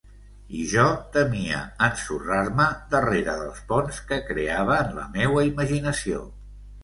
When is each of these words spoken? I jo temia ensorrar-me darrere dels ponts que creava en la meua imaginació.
I 0.59 0.63
jo 0.69 0.85
temia 1.17 1.59
ensorrar-me 1.87 2.65
darrere 2.95 3.35
dels 3.43 3.61
ponts 3.73 4.01
que 4.13 4.19
creava 4.31 4.79
en 4.87 4.91
la 5.01 5.07
meua 5.19 5.45
imaginació. 5.51 6.25